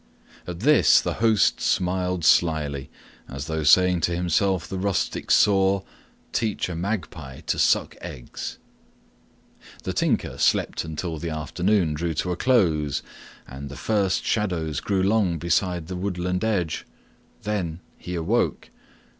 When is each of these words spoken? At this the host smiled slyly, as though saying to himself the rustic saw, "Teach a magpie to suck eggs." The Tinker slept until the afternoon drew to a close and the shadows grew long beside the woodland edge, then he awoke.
At 0.47 0.61
this 0.61 0.99
the 0.99 1.13
host 1.21 1.61
smiled 1.61 2.25
slyly, 2.25 2.89
as 3.29 3.45
though 3.45 3.61
saying 3.61 4.01
to 4.01 4.15
himself 4.15 4.67
the 4.67 4.79
rustic 4.79 5.29
saw, 5.29 5.83
"Teach 6.33 6.69
a 6.69 6.75
magpie 6.75 7.41
to 7.41 7.59
suck 7.59 7.95
eggs." 8.01 8.57
The 9.83 9.93
Tinker 9.93 10.39
slept 10.39 10.83
until 10.83 11.19
the 11.19 11.29
afternoon 11.29 11.93
drew 11.93 12.15
to 12.15 12.31
a 12.31 12.35
close 12.35 13.03
and 13.47 13.69
the 13.69 14.09
shadows 14.23 14.79
grew 14.79 15.03
long 15.03 15.37
beside 15.37 15.85
the 15.85 15.95
woodland 15.95 16.43
edge, 16.43 16.87
then 17.43 17.79
he 17.95 18.15
awoke. 18.15 18.71